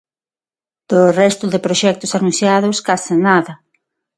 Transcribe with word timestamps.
Do 0.89 1.01
resto 1.19 1.45
de 1.53 1.63
proxectos 1.65 2.11
anunciados, 2.17 2.77
case 2.87 3.13
nada. 3.27 3.53